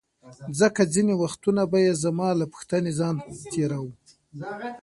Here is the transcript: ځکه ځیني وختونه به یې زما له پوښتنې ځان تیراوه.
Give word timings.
ځکه 0.59 0.81
ځیني 0.93 1.13
وختونه 1.21 1.61
به 1.71 1.77
یې 1.85 1.93
زما 2.03 2.29
له 2.39 2.45
پوښتنې 2.53 2.91
ځان 2.99 3.15
تیراوه. 3.51 3.91